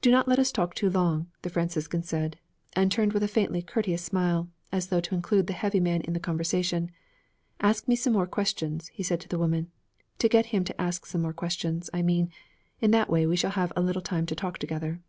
[0.00, 2.38] 'Do not let us talk too long,' the Franciscan said,
[2.72, 6.14] and turned with a faintly courteous smile, as though to include the heavy man in
[6.14, 6.90] the conversation.
[7.60, 9.70] 'Ask me some more questions,' he said to the woman;
[10.16, 12.30] 'get him to ask some more questions, I mean.
[12.80, 15.02] In that way we shall have a little time to talk together.'